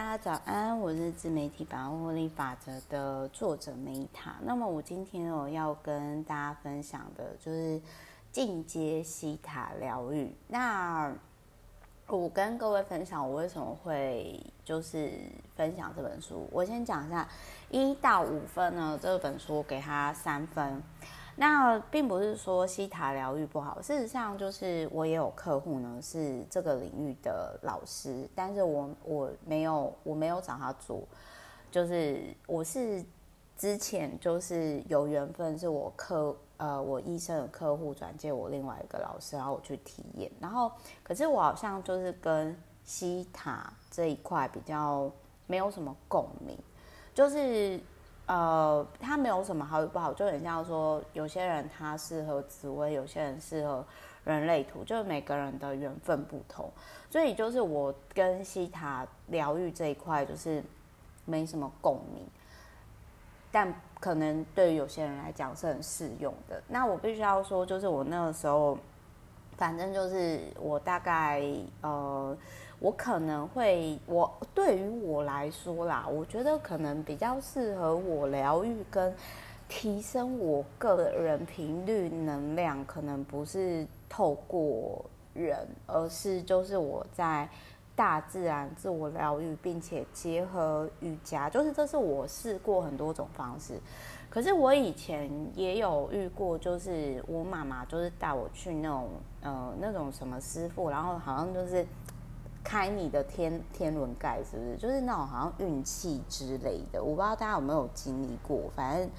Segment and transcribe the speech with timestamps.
[0.00, 4.36] 大家早安，我是自媒体百万获利法则的作者梅塔。
[4.40, 7.78] 那么我今天我要跟大家分享的就是
[8.32, 10.34] 进阶西塔疗愈。
[10.48, 11.12] 那
[12.06, 15.12] 我跟各位分享我为什么会就是
[15.54, 16.48] 分享这本书。
[16.50, 17.28] 我先讲一下
[17.68, 20.82] 一到五分呢，这本书我给他三分。
[21.40, 31.02] 那并不是说西塔疗愈不好，事实上就是我也有客户呢，是这个领域的老师，但是我我没有我没有找他做，
[31.70, 33.02] 就是我是
[33.56, 40.70] 之前就是有缘分，是我客呃我医生的客户转介我另外一个老师，然后我去体验，然后
[41.02, 45.10] 可是我好像就是跟西塔这一块比较
[45.46, 46.54] 没有什么共鸣，
[47.14, 47.80] 就是。
[48.30, 53.84] 呃，它没有什么好与不好，就很像说，有些人他适合紫微，有些人适合
[54.22, 56.70] 人类图，就是每个人的缘分不同。
[57.10, 60.62] 所以就是我跟西塔疗愈这一块就是
[61.24, 62.24] 没什么共鸣，
[63.50, 66.62] 但可能对于有些人来讲是很适用的。
[66.68, 68.78] 那我必须要说，就是我那个时候，
[69.56, 71.42] 反正就是我大概
[71.80, 72.36] 呃。
[72.80, 79.14] 我可能会，我对于我来说啦，我觉得可能比较适合我疗愈跟
[79.68, 87.46] 提升我个人频率能量，可能不是透过人，而是就是我在
[87.94, 93.78] 大自然自我疗愈，并且结合瑜伽，就是这是我试过很多种方式。
[94.30, 99.08] 可是我以前也有遇过，就是我妈妈就是带我去那种
[99.42, 101.84] 呃那种什么师傅，然后好像就是。
[102.70, 104.76] 开你的天天轮盖是不是？
[104.76, 108.70] 就是那种好像运气之类的，我不知道大家有没有经历过。
[108.76, 109.10] 反正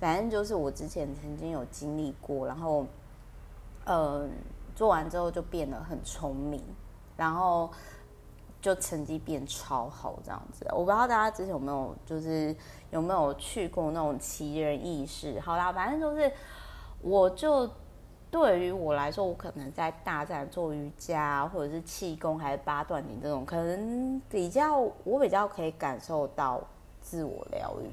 [0.00, 2.84] 反正就是我之前曾经有经历过，然后
[3.84, 4.28] 呃
[4.74, 6.60] 做完之后就变得很聪明，
[7.16, 7.70] 然后
[8.60, 10.66] 就成绩变超好这样子。
[10.72, 12.52] 我不知道大家之前有没有就是
[12.90, 15.38] 有没有去过那种奇人异事。
[15.38, 16.32] 好啦，反正就是
[17.02, 17.70] 我就。
[18.38, 26.60] 对于我来说，我可能在大自然做瑜伽，或者是气功，还是八段锦这种，可能比较我比较可以感受到
[27.00, 27.88] 自我疗愈。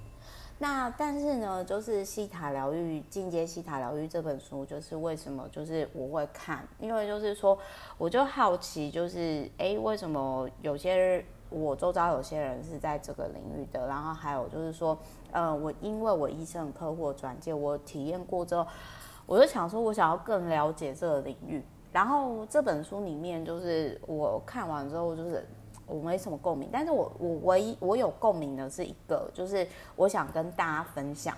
[0.59, 7.57] 那但是呢，就是西塔疗愈进阶西塔疗愈这本书，就是为什么就是我会看，因为就是说
[7.97, 14.97] 我就好奇，就是哎，为什么有些我周遭有些人是在这个领域的，然后还有就是说，
[15.31, 18.67] 呃，我因为我医生客户转介，我体验过之后。
[19.25, 21.63] 我就想说，我想要更了解这个领域。
[21.91, 25.47] 然后这本书里面，就是我看完之后，就是
[25.85, 26.69] 我没什么共鸣。
[26.71, 31.37] 但是我我唯一我有共鸣的是一个，就是我想跟大家分享。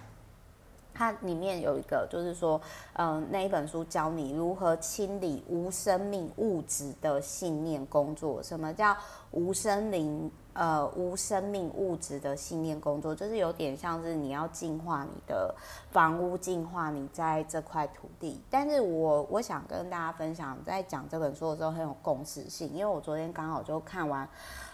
[0.95, 2.59] 它里面有一个，就是说，
[2.93, 8.41] 嗯，那一本书教你如何清理无生命物质的信念工作。
[8.41, 8.95] 什么叫
[9.31, 10.31] 无生灵？
[10.53, 15.53] 呃，无生命物质的信念工作，就是有点像是你要净化你的
[15.91, 18.41] 房屋，净化你在这块土地。
[18.49, 24.25] 但是我我想跟大家分享，在讲这本书的时候很有共识性，因为我昨天刚好就看完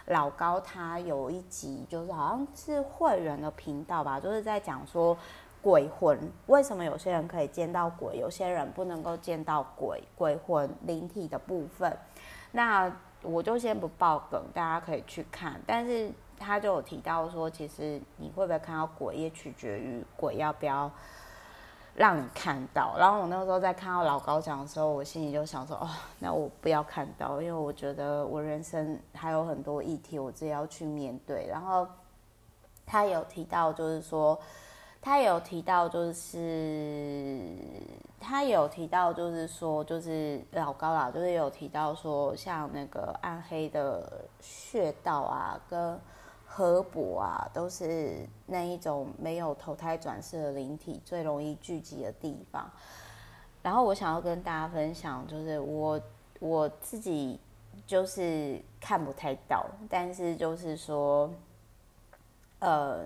[0.06, 5.18] 老高他有一集，就是好像是会员的频道吧，就是在讲说
[5.62, 6.18] 鬼魂
[6.48, 11.98] 为什么有些人可以见到鬼，有些人不能够见到鬼，鬼魂灵体的部分，
[12.52, 12.92] 那。
[13.24, 15.62] 我就先不爆梗，大家可以去看。
[15.68, 20.90] 但是他就有提到说，其实你会不会看到鬼，也取决于鬼要不要
[21.94, 22.96] 让你看到。
[22.98, 31.46] 然后我那个时候在看到老高讲的时候，我心里就想说，哦，那我不要看到，因为我觉得我人生还有很多议题，我自己要去面对。
[31.48, 31.88] 然后
[32.88, 34.36] 他有提到，就是说。
[35.04, 37.42] 他有提到，就是
[38.20, 46.00] 他有提到，就是说，就是老高啦，就是有提到说，像那个暗黑的穴道啊，跟
[46.46, 52.70] 河伯啊，都是那一种没有投胎转世的灵体最容易聚集的地方。
[53.64, 56.00] 然后我想要跟大家分享，就是我
[56.40, 57.40] 我自己
[57.88, 61.28] 就是看不太到，但是就是说，
[62.60, 63.00] 呃。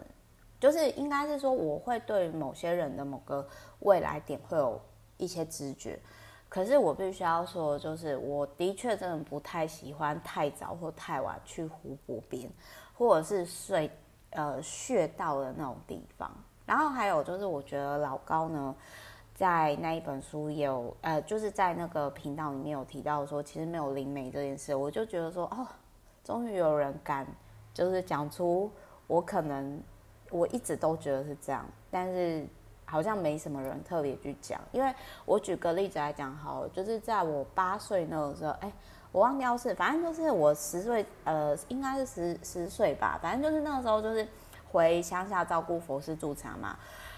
[0.60, 3.46] 就是应该是说，我会对某些人的某个
[3.80, 4.82] 未来点会有
[5.18, 6.00] 一些直觉，
[6.48, 12.50] 可是我必须要说，就是我的确真的不太喜欢太早或太晚去湖泊边，
[12.94, 13.92] 或者是睡
[14.32, 16.32] 呃穴道的那种地方。
[16.66, 18.74] 然后还有就是，我觉得老高呢，
[19.36, 25.68] 在那一本书有呃，就是在那个频道里面有提到说，其实没有灵媒这件事，我就觉得说，哦，
[26.24, 27.28] 终于有人敢
[27.74, 28.72] 就是讲出
[29.06, 29.84] 我可能。
[30.32, 32.46] 我一直都觉得是这样，但是
[32.84, 34.60] 好像没什么人特别去讲。
[34.72, 34.94] 因为
[35.24, 38.72] 我举个例子来讲，好了，就是在我八岁那个时候，哎，
[39.12, 44.28] 我忘掉是，反正就是我十岁，呃，应该是十十岁吧，反正就是那个时候就是
[44.72, 46.76] 回乡下照顾佛师助禅嘛。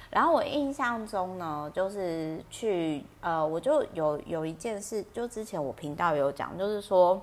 [0.09, 7.21] 然后我印象中呢，就是去，呃，我就有有一件事，就之前我频道有讲，就是说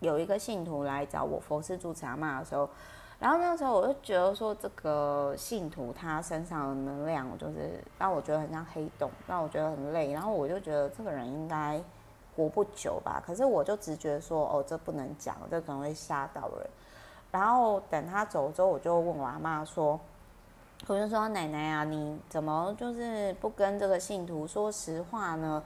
[0.00, 2.68] 有一个信徒来找我佛师助禅嘛的时候。
[3.20, 10.10] 然后那个时候我就觉得说，这个信徒他身上的能量就是让我觉得很像黑洞，让我觉得很累。
[10.10, 11.78] 然后我就觉得这个人应该
[12.34, 13.22] 活不久吧。
[13.24, 16.70] 可是我就直觉说，哦，这不能讲，这可能会吓到人。
[17.30, 20.00] 然后等他走之后，我就问我阿嬷说，
[20.86, 25.62] 我就说奶奶啊，你怎么就是不跟这个信徒说实话呢？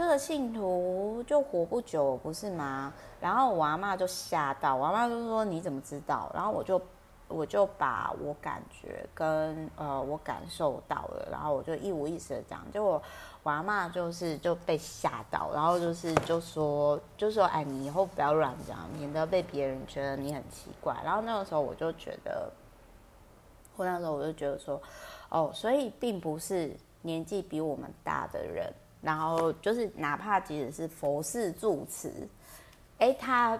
[0.00, 2.90] 这个信徒就活不久，不是吗？
[3.20, 6.80] 然后我阿嬷就吓到，我阿嬷就说：“你怎么知道？”然后我就
[7.28, 12.64] 我就把我感觉跟呃我感受到了，然后我就一五一十的讲。
[12.72, 13.00] 结果
[13.42, 22.50] 我阿嬷就是就被吓到，然后就是就说就说：“哎，你以后不要乱讲，免得被别人觉得你很奇怪。”然后那个时候我就觉得，
[23.76, 24.80] 我那时候我就觉得说
[25.28, 32.12] ：“哦，所以并不是年纪比我们大的人。”然后就是，哪怕即使是佛事住持，
[32.98, 33.58] 哎，他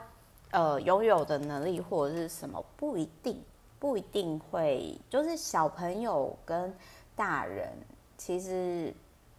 [0.50, 3.42] 呃拥有的能力或者是什么，不一定
[3.78, 6.70] 不一定会，就是小朋友跟
[7.16, 7.68] 大人
[8.18, 8.92] 其实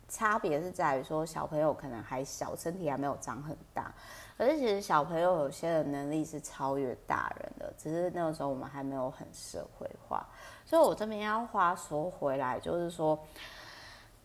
[0.10, 3.94] 差别是在于说，小朋友可能还小，身体还没有长很大，
[4.38, 10.28] 可是其实小朋友有些的能力是超越大人的，只是那个时候我们还没有很社会化，
[10.66, 13.20] 所以我这边要话说回来，就是说。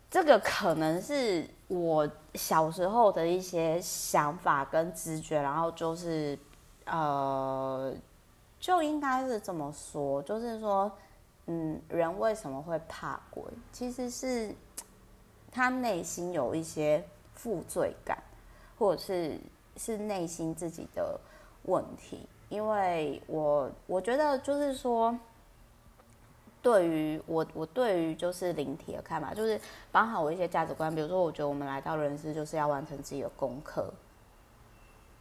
[0.08, 6.38] 这个可能是我小时候的一些想法跟直觉，然后就是，
[6.84, 7.92] 呃，
[8.60, 10.90] 就应该是这么说，就是说，
[11.46, 13.42] 嗯，人为什么会怕鬼？
[13.72, 14.54] 其实是
[15.50, 17.04] 他内心有一些
[17.34, 18.22] 负罪感，
[18.78, 19.40] 或者是
[19.76, 21.18] 是内心自己的
[21.64, 22.28] 问题。
[22.48, 25.18] 因为我我觉得就是说。
[26.66, 29.60] 对于我，我对于就是灵体的看法，就是
[29.92, 30.92] 包含我一些价值观。
[30.92, 33.88] 比如说，我觉得我们来到人世就是要完成自己的功课。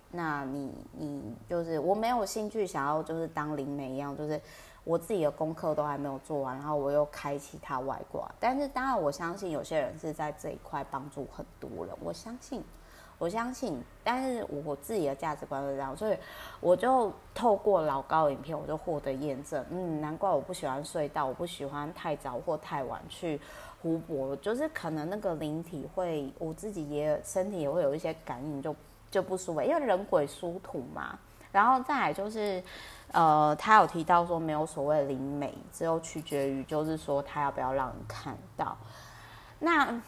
[0.10, 4.42] 那你，你就是我没有兴趣想要就是当灵媒一样，就是
[4.84, 8.28] 我自己的功课都还没有做完，然后我又开启他外挂。
[8.40, 12.64] 但是当然，我相信有些人是在这一块帮助很多人，我相信。
[13.18, 16.18] 我相信，但是我自己的价值观是这样，所以
[16.60, 19.64] 我就透过老高影片，我就获得验证。
[19.70, 23.40] 嗯，难怪我不喜欢隧道，我不喜欢太早或太晚去
[23.82, 28.76] 湖泊，就是可能那个灵体会，我自己也身体也会有一些感应就，
[29.10, 31.18] 就不舒服，因为人鬼殊途嘛。
[31.54, 32.62] 然后再来就是，
[33.14, 38.78] 呃，他有提到说没有所谓灵媒，只有取决于就是说他要不要让人看到。
[39.60, 40.02] 那。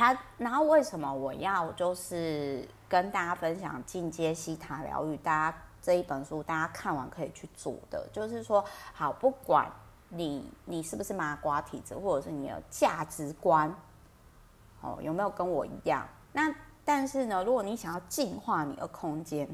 [0.00, 5.14] 他，然后为什么我要就是跟大家分享进阶西塔疗愈？
[5.18, 8.64] 大家这一本书，大家看完可以去做的，就是说，
[8.94, 9.70] 好，不管
[10.08, 13.70] 你你是不是麻瓜体质，或者是你的价值观，
[14.80, 16.08] 哦，有没有跟我一样？
[16.32, 16.50] 那
[16.82, 19.46] 但是呢，如果你想要净化你的空间，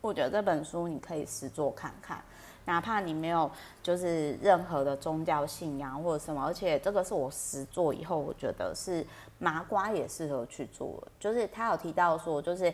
[0.00, 2.22] 我觉得这本书你可以实做看看。
[2.64, 3.50] 哪怕你没有
[3.82, 9.02] 就是任何的宗教信仰或者什么，而且这个是我实做以后，我觉得是
[9.38, 11.02] 麻瓜也适合去做。
[11.18, 12.70] 就是他有提到说，就是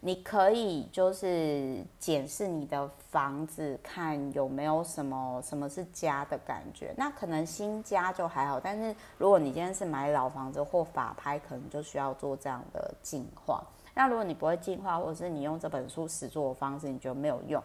[0.00, 6.92] 你可以就是检视你的房子，看有没有什么什么是家的感觉。
[6.98, 13.64] 那可能新家就还好，但是如果你今天是买老房子或法拍，可能就需要做这样的净化。
[13.98, 17.60] 那如果你不会净化，或者是你用这本书始作的方式，你觉得没有用。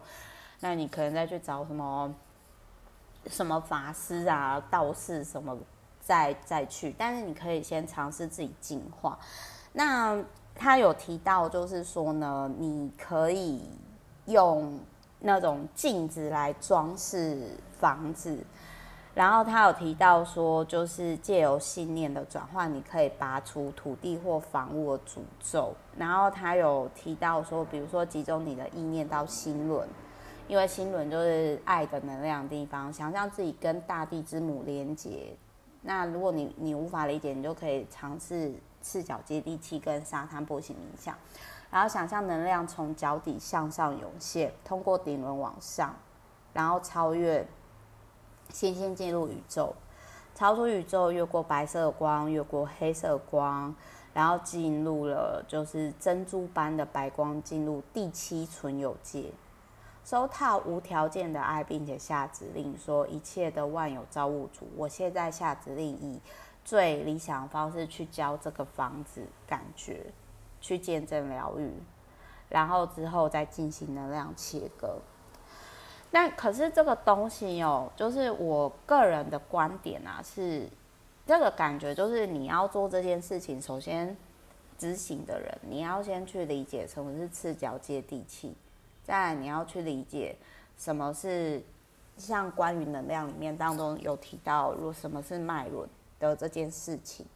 [0.58, 2.12] 那你可能再去找什么
[3.28, 5.56] 什么法师啊、道士什么，
[6.00, 6.92] 再再去。
[6.98, 9.16] 但是你可以先尝试自己净化。
[9.74, 10.20] 那
[10.56, 13.62] 他有提到，就是说呢，你可以
[14.26, 14.76] 用
[15.20, 17.48] 那种镜子来装饰
[17.78, 18.44] 房子。
[19.14, 25.72] 然后他有提到说，就是借由信念的转换，你可以拔除土地或房屋的诅咒。
[25.96, 29.88] 然后他有提到说，比如说集中你的意念到心轮。
[30.46, 35.34] 因为心轮就是爱的能量的地方，想象自己跟大地之母连接。
[35.80, 38.52] 那如果你你无法理解，你就可以尝试
[38.82, 41.16] 赤脚接地气跟沙滩波形冥想，
[41.70, 45.94] 然后想象能量从脚底向上涌现，通过顶轮往上，
[46.52, 47.46] 然后超越
[48.50, 49.74] 星星进入宇宙，
[50.34, 53.74] 超出宇宙，越过白色光，越过黑色光，
[54.12, 59.32] 然后进入了就是珍珠般的白光，进入第七存有界。
[60.04, 66.20] 收套无条件的爱，并且下指令说：“一切的万有造物主，我现在下指令，以
[66.62, 70.12] 最理想的方式去教这个房子，感觉
[70.60, 71.72] 去见证疗愈。
[72.50, 74.98] 然后之后再进行能量切割。
[76.14, 80.68] 那可是这个东西哦，就是我个人的观点啊，是
[81.26, 84.16] 这个感觉，就是你要做这件事情，首先
[84.78, 88.54] 执行的人，你要先去理解什么是赤脚接地气，
[89.02, 90.36] 再你要去理解
[90.78, 91.60] 什么是
[92.16, 95.88] 像关于能量里面当中有提到，如什么是脉轮
[96.20, 97.26] 的这件事情。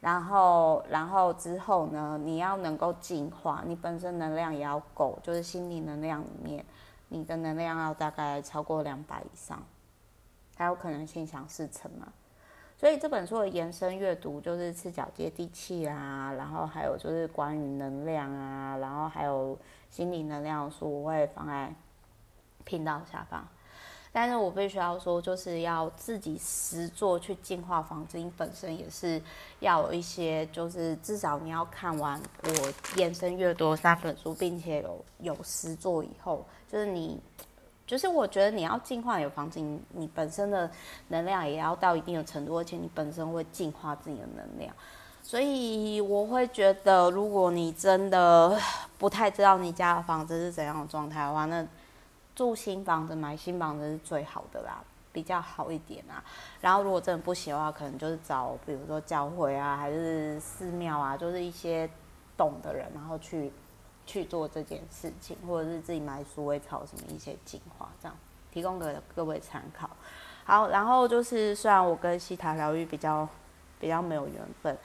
[0.00, 6.64] 然后，然后之后呢，你要能够净化，你本身能量也要够，就是心灵能量里面，
[7.12, 9.62] 你的能量要大概超过两百以上，
[10.50, 12.10] 才有可能心想事成嘛。
[12.78, 19.56] 所以这本书的延伸阅读就是赤脚接地气啊，然后还有就是关于能量啊，然后还有
[19.90, 21.72] 心灵能量书，我会放在
[22.64, 23.46] 频道下方。
[24.14, 29.18] 但是我必须要说，就是要自己实作去净化房子，你本身也是
[29.60, 37.18] 要有一些，就是至少你要看完我延伸阅读三本书，并且有有实作以后，就是你，
[37.86, 40.70] 就是我觉得你要净化你的房子，你，你本身的
[41.08, 44.74] 能量也要到一定的程度，而且你本身会净化自己的能量，
[45.22, 48.60] 所以我会觉得，如果你真的
[48.98, 51.66] 不太知道你家的房子是怎样的状态的话，那。
[52.34, 56.24] 住新房子、买新房子是最好的啦，比较好一点啊。
[56.60, 61.88] 然后如果真的不行的话，可能就是找比如说教会啊，还是寺庙啊，就是一些
[62.36, 63.52] 懂的人，然后去
[64.06, 68.16] 去做这件事情，或者是自己买鼠尾草什么一些精华，这样
[68.50, 69.90] 提供给各位参考。
[70.44, 73.28] 好，然后就是虽然我跟西塔疗愈比较
[73.78, 74.76] 比较没有缘分，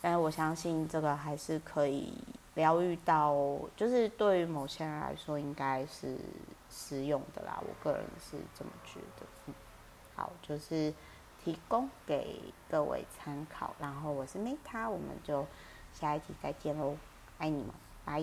[0.00, 2.14] 但是我相信这个还是可以
[2.54, 3.34] 疗愈到，
[3.76, 6.16] 就是对于某些人来说应该是。
[6.72, 9.26] 实用的啦，我个人是这么觉得。
[9.46, 9.54] 嗯，
[10.16, 10.92] 好，就是
[11.44, 13.74] 提供给各位参考。
[13.78, 15.46] 然后我是 Meta，我们就
[15.92, 16.96] 下一集再见喽，
[17.38, 17.74] 爱你们，
[18.04, 18.22] 拜。